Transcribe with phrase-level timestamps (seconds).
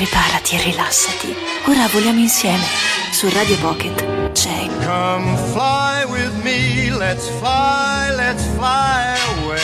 [0.00, 1.36] Preparati e rilassati.
[1.66, 2.64] Ora voliamo insieme.
[3.12, 9.60] Su Radio Pocket c'è Come fly with me, let's fly, let's fly away.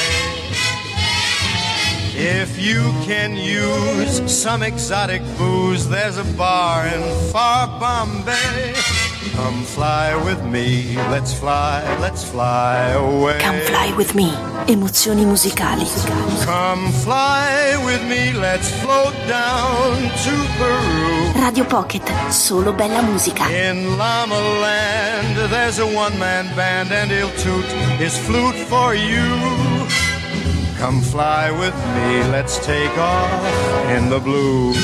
[2.14, 8.74] If you can use some exotic booze, there's a bar in far Bombay.
[9.34, 13.38] Come fly with me, let's fly, let's fly away.
[13.40, 14.30] Come Fly With Me.
[14.66, 15.86] Emozioni musicali.
[16.44, 21.42] Come fly with me, let's float down to Peru.
[21.42, 23.44] Radio Pocket, solo bella musica.
[23.50, 27.66] In Llama Land, there's a one man band, and he'll toot
[27.98, 29.36] his flute for you.
[30.78, 34.74] Come fly with me, let's take off in the blue.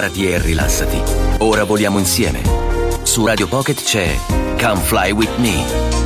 [0.00, 0.98] Preparati e rilassati.
[1.40, 2.40] Ora voliamo insieme.
[3.02, 4.16] Su Radio Pocket c'è
[4.58, 5.99] Come Fly With Me.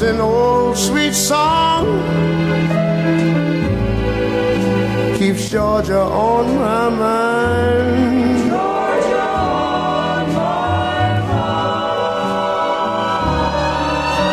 [0.00, 1.84] Just an old sweet song
[5.18, 8.50] keeps Georgia on my mind.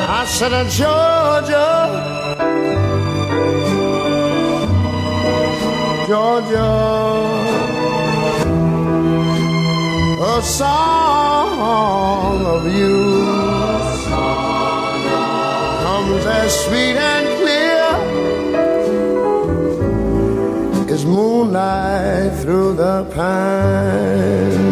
[0.10, 1.70] I said, uh, Georgia,
[6.08, 6.72] Georgia,
[10.24, 13.37] a song of you
[16.16, 17.88] as sweet and clear
[20.98, 24.68] as moonlight through the pines.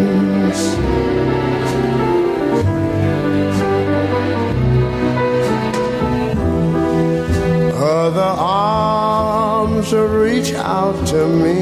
[7.78, 11.60] Other arms reach out to me.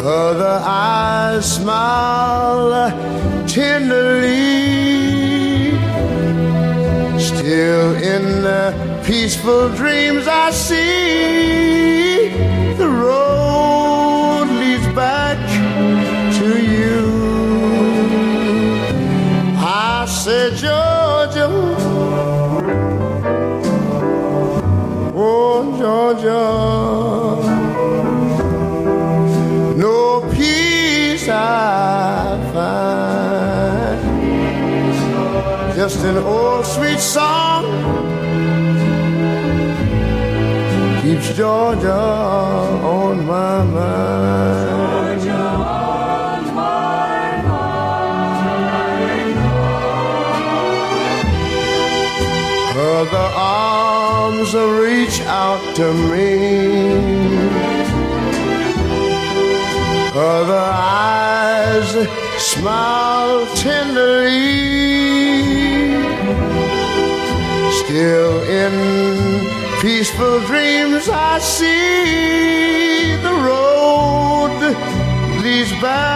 [0.00, 3.03] Other eyes smile
[9.04, 12.28] peaceful dreams I see
[12.78, 15.38] the road leads back
[16.38, 17.04] to you.
[19.58, 21.48] I said, Georgia.
[25.16, 26.44] Oh, Georgia,
[29.76, 32.94] no peace I find.
[35.76, 38.03] Just an old sweet song
[41.34, 45.20] Georgia on my mind.
[52.76, 56.94] Other arms reach out to me.
[60.14, 61.90] Other eyes
[62.38, 64.44] smile tenderly.
[67.72, 69.53] Still in
[69.84, 74.56] peaceful dreams, I see the road.
[75.42, 76.13] Leads back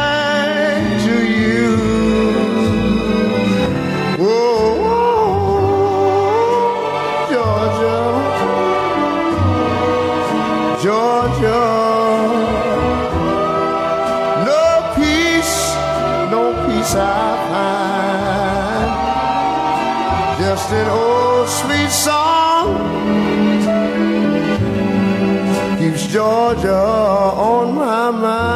[26.28, 28.48] Georgia on my mind.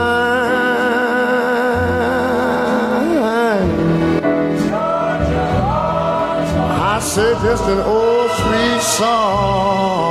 [4.69, 5.49] Georgia
[6.93, 10.02] I said just an old sweet song.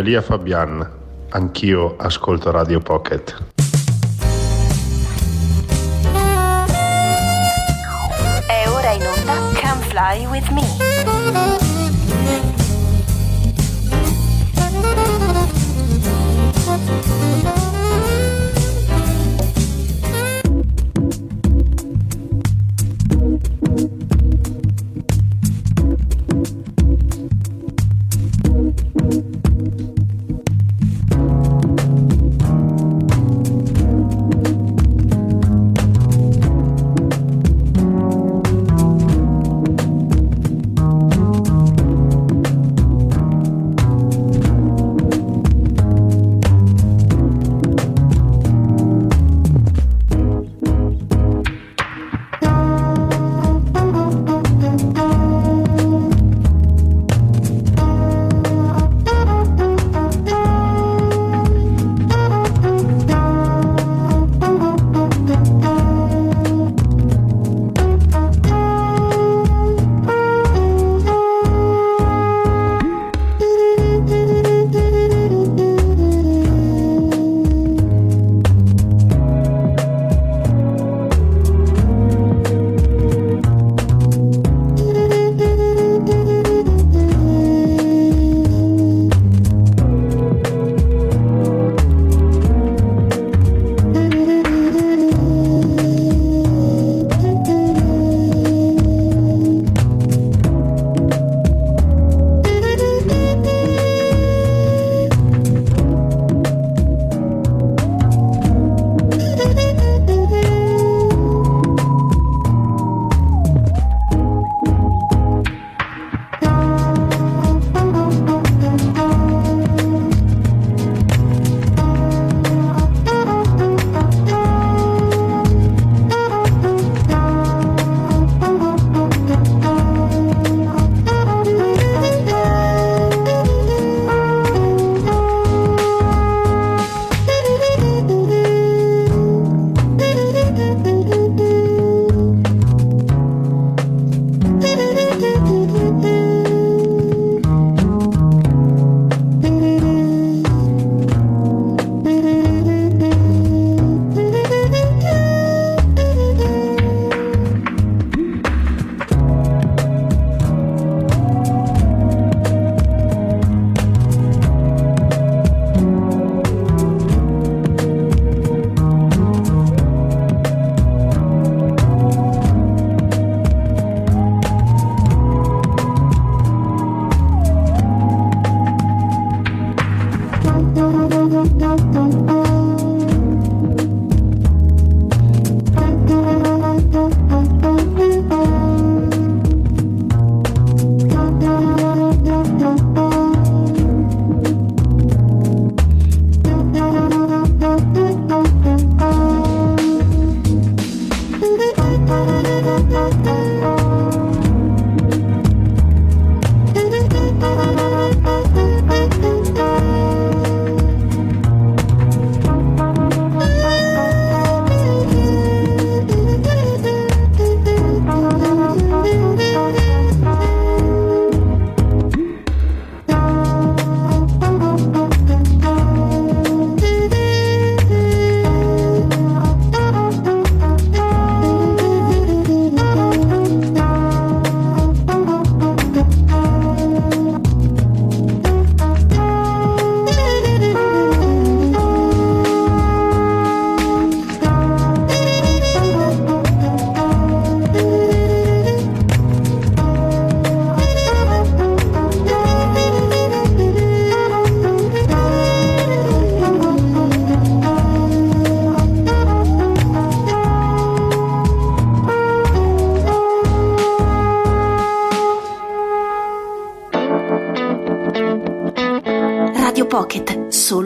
[0.00, 0.90] Elia Fabian,
[1.28, 3.49] anch'io ascolto Radio Pocket.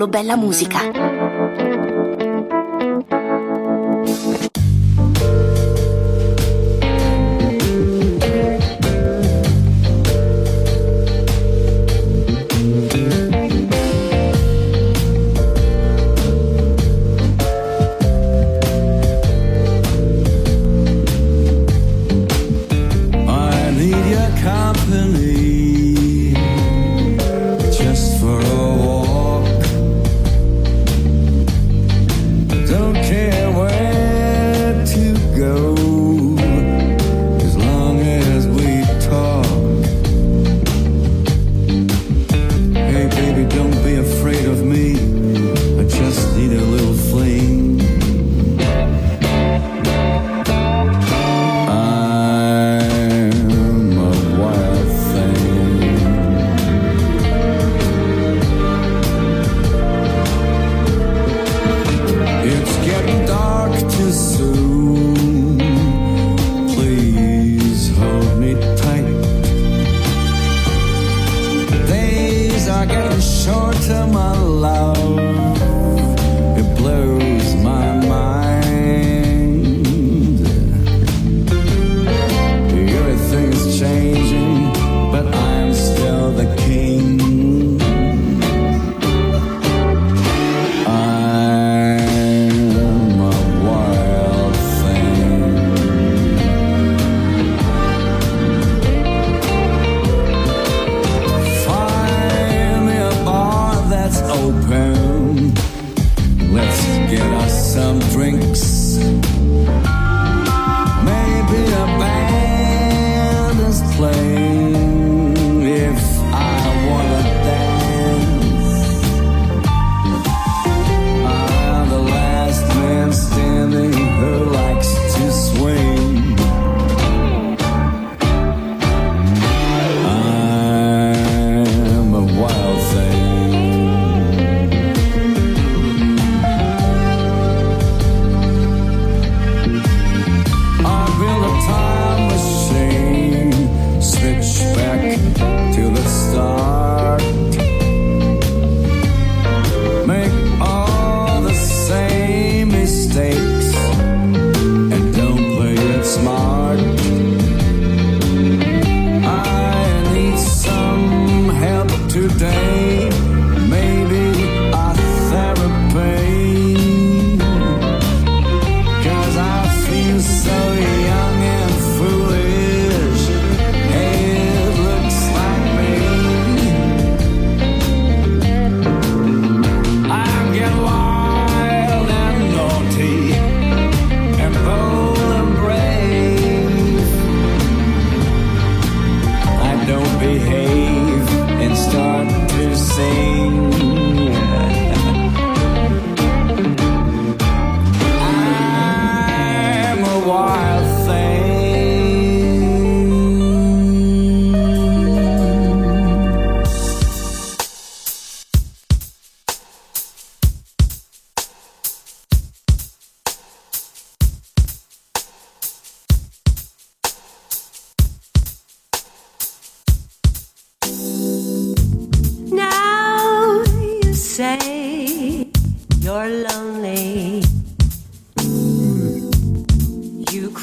[0.05, 0.84] Solo bella musica.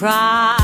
[0.01, 0.60] cry.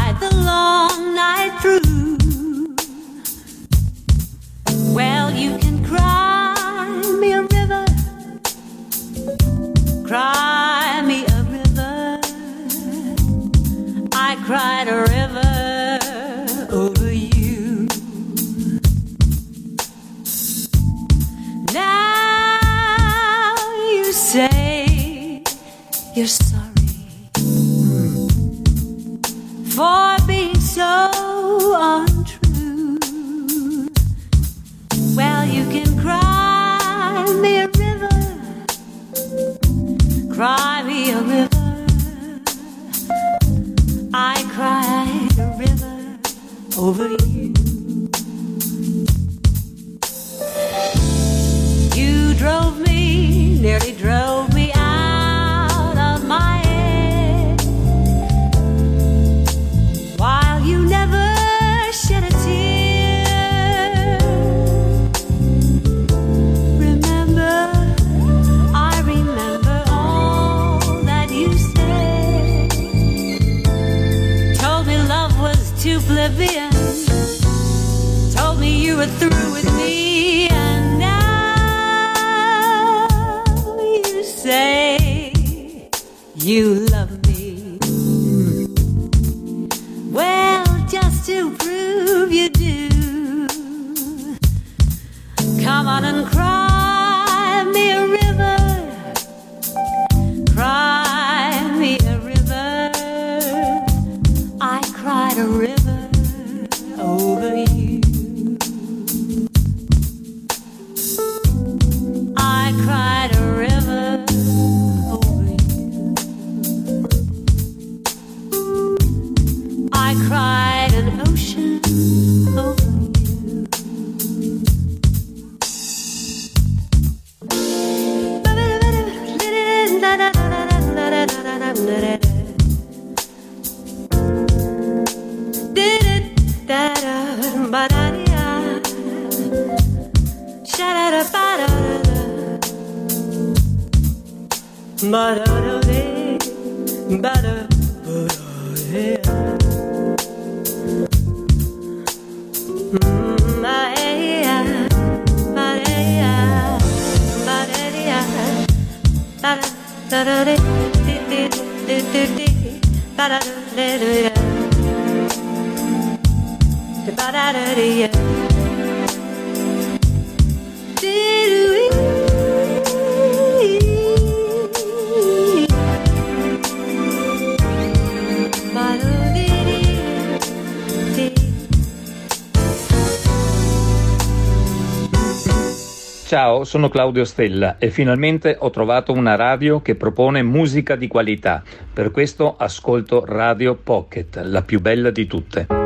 [186.68, 191.64] sono Claudio Stella e finalmente ho trovato una radio che propone musica di qualità.
[191.94, 195.77] Per questo ascolto Radio Pocket, la più bella di tutte.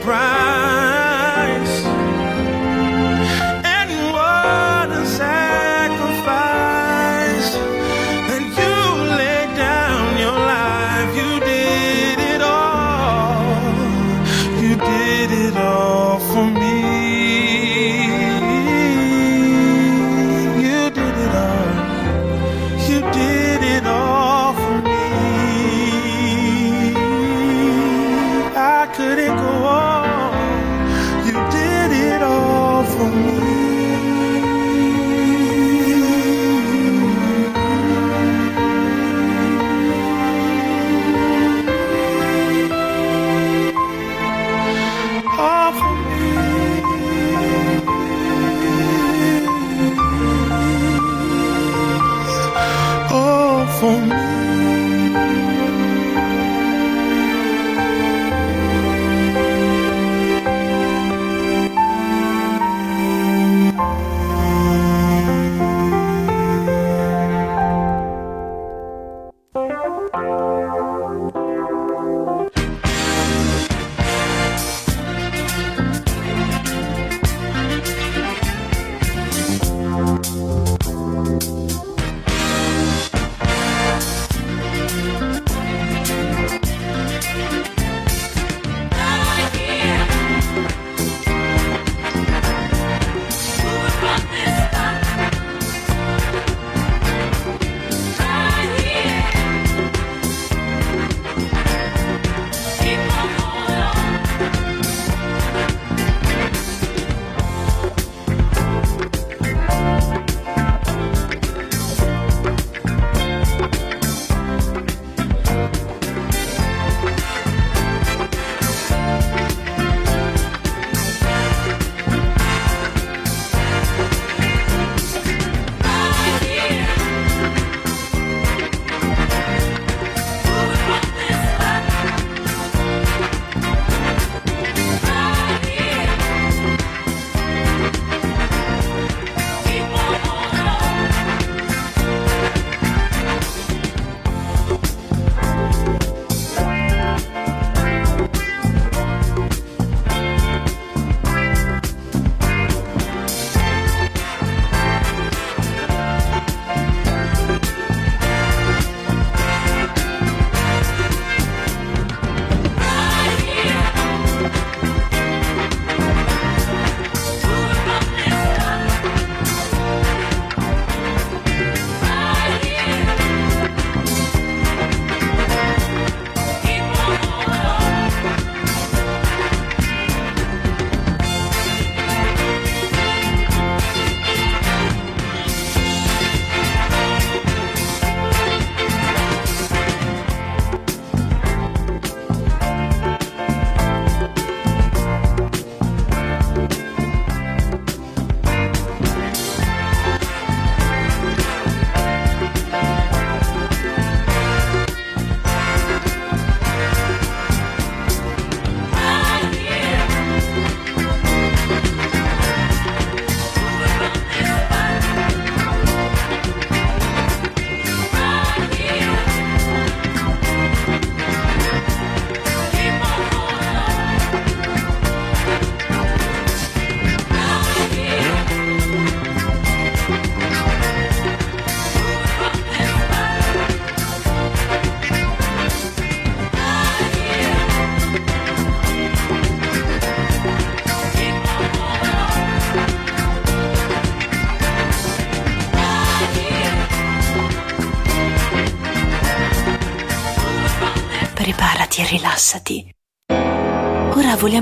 [0.00, 0.39] pride.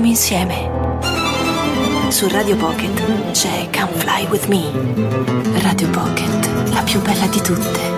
[0.09, 0.69] insieme.
[2.09, 5.61] Su Radio Pocket c'è Come Fly With Me.
[5.61, 7.88] Radio Pocket, la più bella di tutte.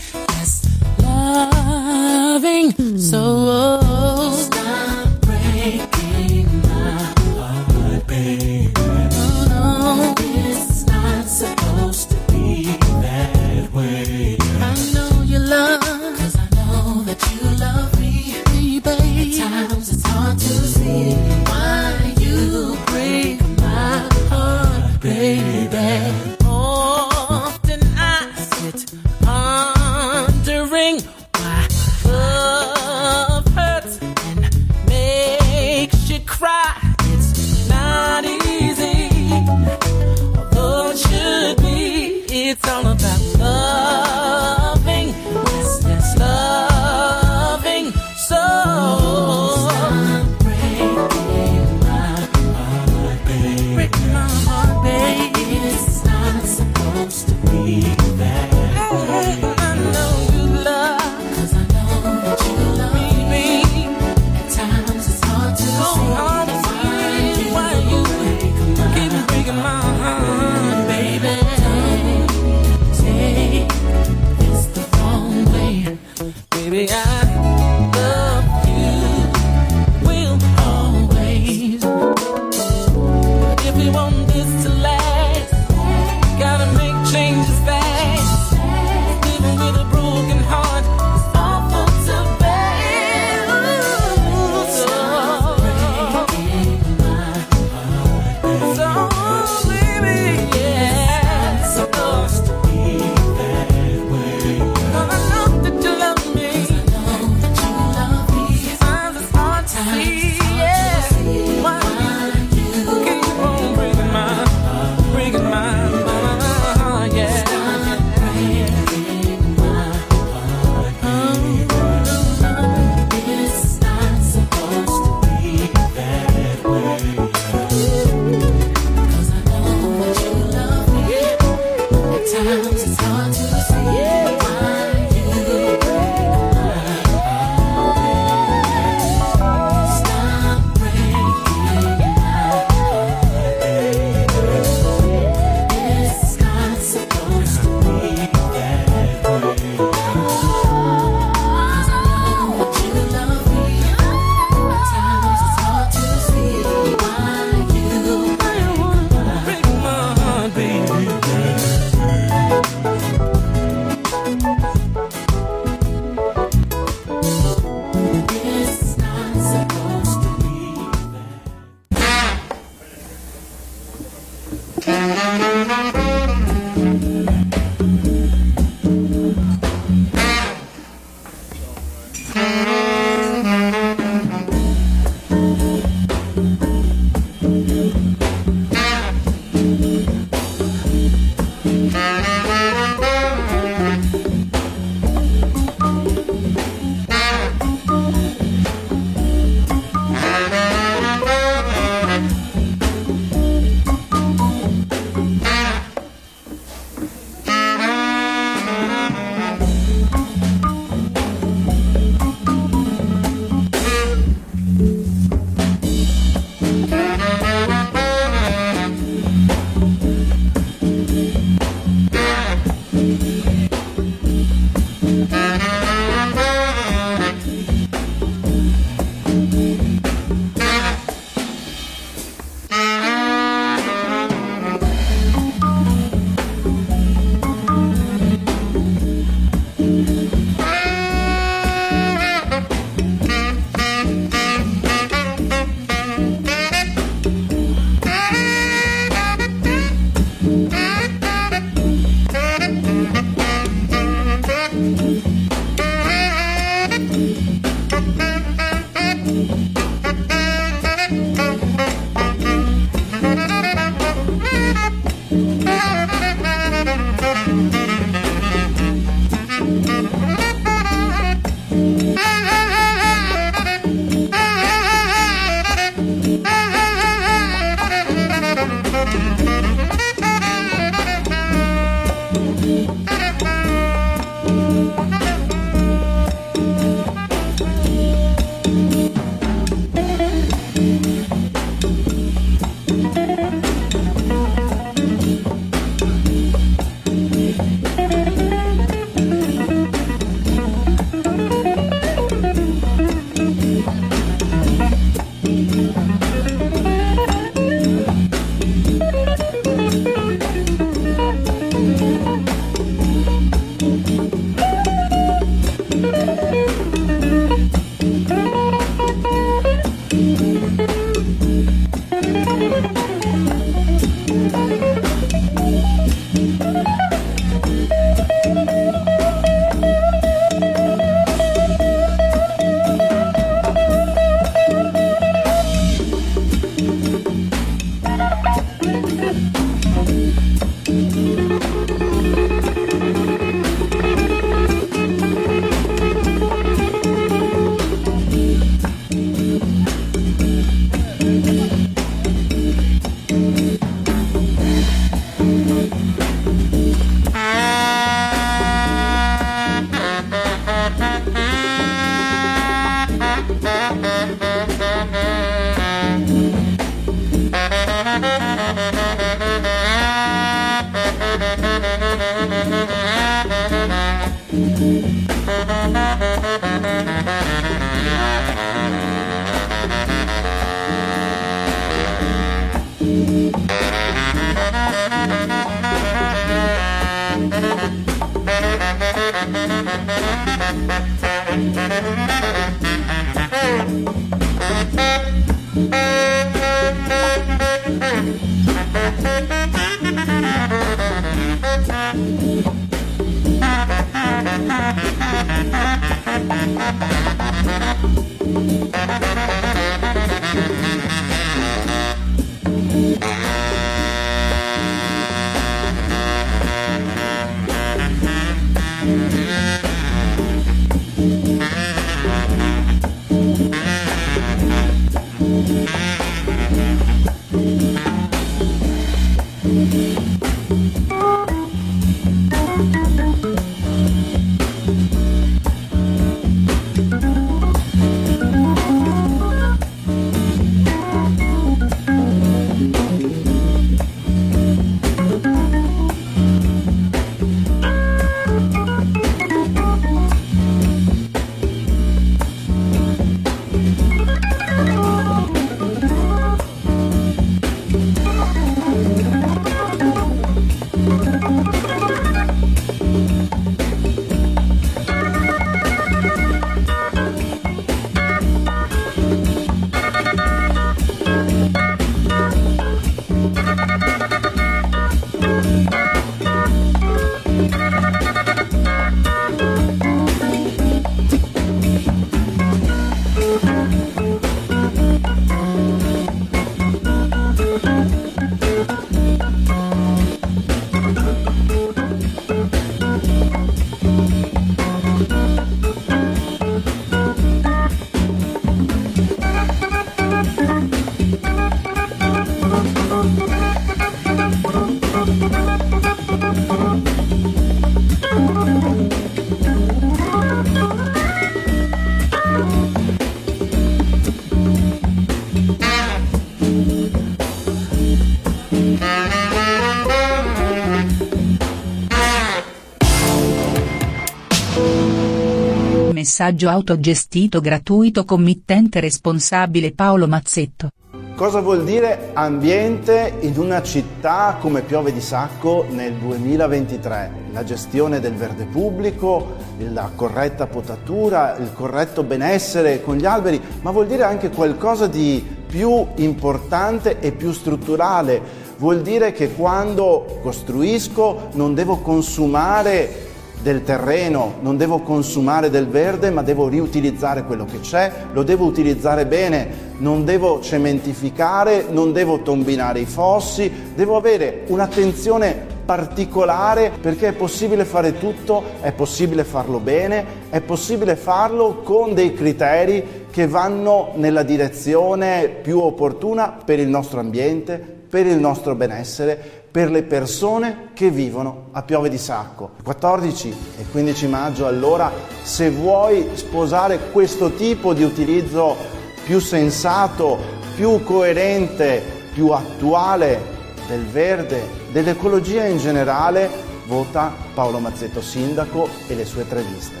[526.32, 530.88] Messaggio autogestito gratuito committente responsabile Paolo Mazzetto.
[531.34, 537.32] Cosa vuol dire ambiente in una città come Piove di Sacco nel 2023?
[537.52, 543.90] La gestione del verde pubblico, la corretta potatura, il corretto benessere con gli alberi, ma
[543.90, 548.40] vuol dire anche qualcosa di più importante e più strutturale.
[548.78, 553.31] Vuol dire che quando costruisco non devo consumare
[553.62, 558.64] del terreno, non devo consumare del verde, ma devo riutilizzare quello che c'è, lo devo
[558.64, 567.28] utilizzare bene, non devo cementificare, non devo tombinare i fossi, devo avere un'attenzione particolare perché
[567.28, 573.46] è possibile fare tutto, è possibile farlo bene, è possibile farlo con dei criteri che
[573.46, 580.02] vanno nella direzione più opportuna per il nostro ambiente, per il nostro benessere, per le
[580.02, 582.72] persone che vivono a Piove di Sacco.
[582.82, 585.10] 14 e 15 maggio allora,
[585.42, 588.76] se vuoi sposare questo tipo di utilizzo
[589.24, 590.38] più sensato,
[590.76, 592.02] più coerente,
[592.34, 593.40] più attuale
[593.88, 596.50] del verde, dell'ecologia in generale,
[596.86, 600.00] vota Paolo Mazzetto Sindaco e le sue tre liste.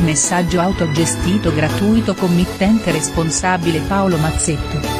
[0.00, 4.99] Messaggio autogestito gratuito committente responsabile Paolo Mazzetto.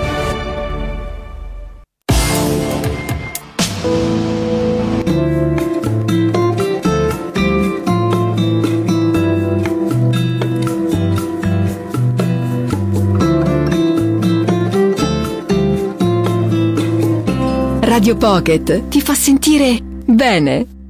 [18.01, 20.80] Radio Pocket ti fa sentire bene.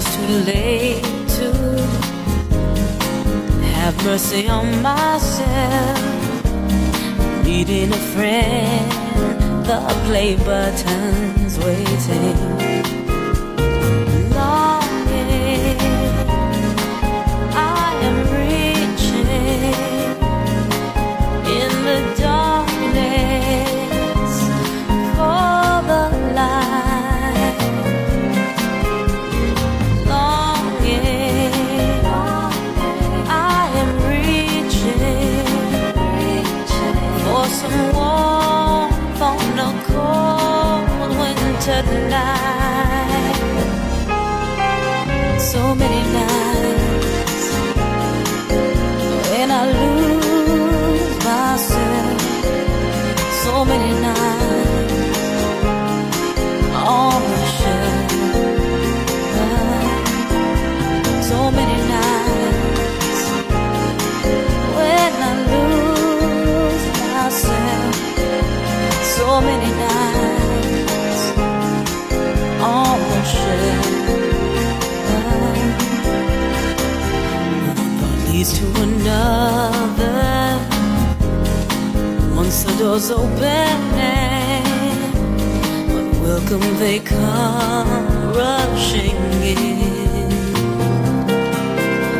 [0.00, 1.52] was too late to
[3.74, 5.98] have mercy on myself.
[7.44, 8.90] Needing a friend,
[9.66, 13.09] the play button's waiting.
[45.70, 46.09] so many
[79.00, 80.58] another.
[82.34, 83.76] Once the doors open
[85.92, 87.88] what welcome they come
[88.34, 90.30] rushing in.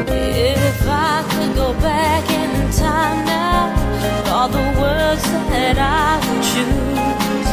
[0.09, 7.51] If I could go back in time now all the words that I would choose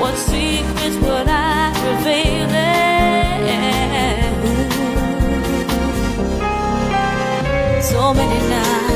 [0.00, 2.50] what secrets would I reveal
[8.14, 8.89] fenomenal.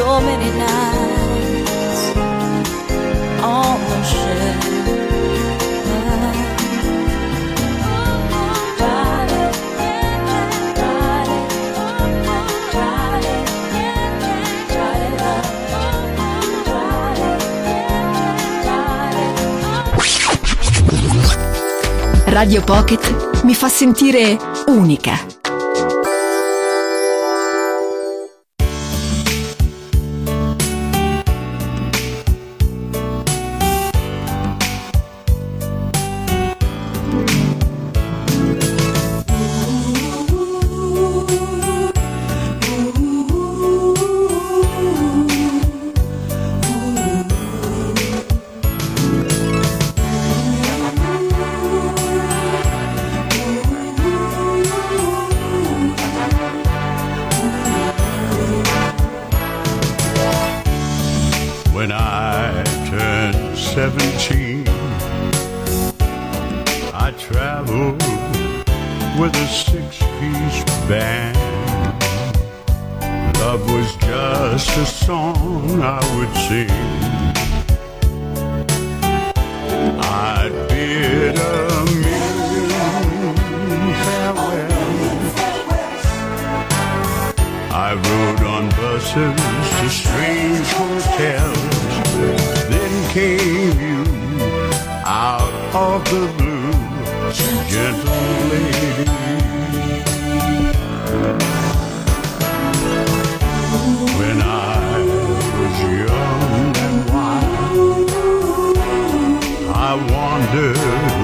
[0.00, 2.02] so many nights
[3.42, 4.60] on the ship.
[22.26, 25.29] Radio Pocket mi fa sentire unica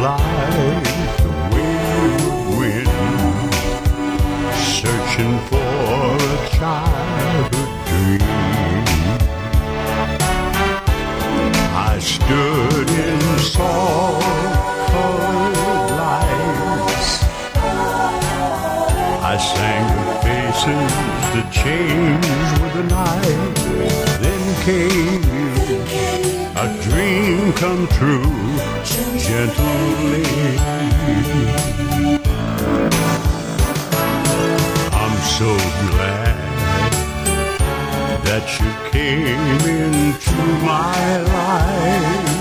[0.07, 2.89] like the wayward
[4.55, 8.23] searching for a childhood dream.
[11.75, 13.21] I stood in
[13.57, 14.31] salt-colored
[16.03, 17.11] lights.
[19.33, 20.93] I sang of faces
[21.33, 23.57] that changed with the night.
[24.23, 25.27] Then came
[26.57, 28.56] a dream come true,
[28.87, 29.65] gentle
[30.13, 30.59] lady.
[34.93, 35.51] I'm so
[35.91, 36.37] glad
[38.25, 42.37] that you came into my life.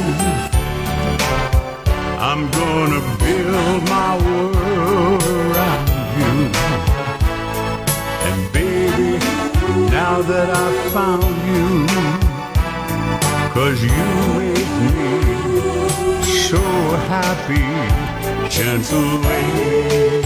[2.19, 5.87] I'm gonna build my world around
[6.19, 6.33] you.
[8.27, 9.17] And baby,
[9.89, 12.24] now that I've found you,
[13.55, 13.89] cause you
[14.37, 14.99] make me
[16.49, 16.61] so
[17.07, 17.67] happy,
[18.49, 20.21] gentle lady.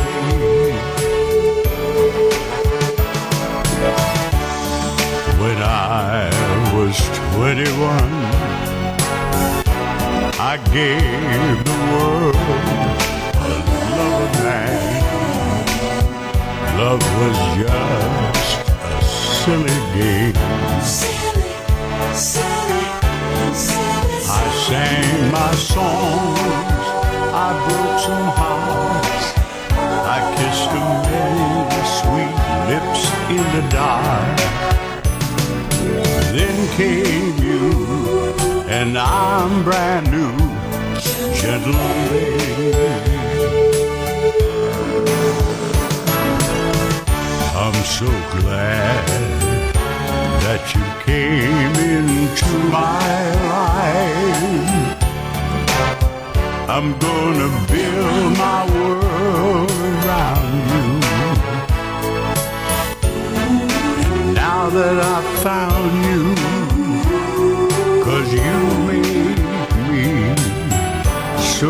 [5.40, 6.32] When I
[6.74, 6.96] was
[7.36, 7.70] 21,
[10.40, 12.36] I gave the world
[13.36, 13.50] a
[13.96, 14.82] love man.
[16.80, 19.02] Love was just a
[19.44, 21.09] silly game.
[25.32, 26.86] My songs,
[27.46, 29.26] I broke some hearts,
[30.16, 31.70] I kissed a million
[32.00, 32.36] sweet
[32.72, 33.02] lips
[33.36, 34.38] in the dark.
[36.34, 37.62] Then came you,
[38.68, 40.36] and I'm brand new,
[41.36, 41.76] gentle.
[47.56, 48.08] I'm so
[48.40, 49.39] glad
[56.82, 60.86] I'm gonna build my world around you.
[64.34, 66.22] now that I've found you,
[68.02, 68.56] cause you
[68.88, 70.08] make me
[71.60, 71.70] so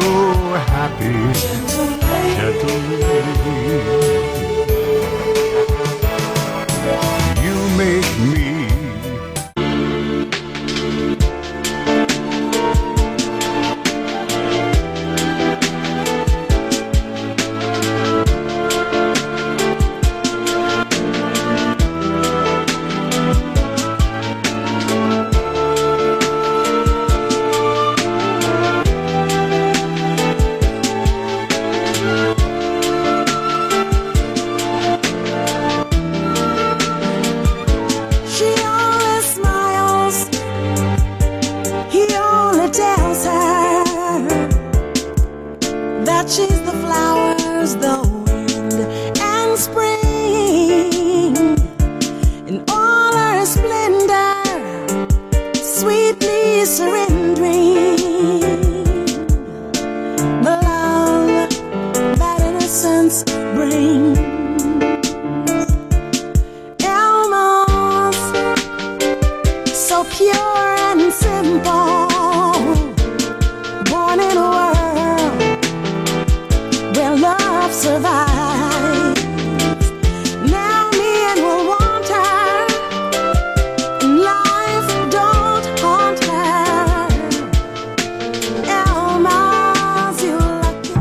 [0.78, 1.18] happy,
[2.36, 4.19] gentle lady.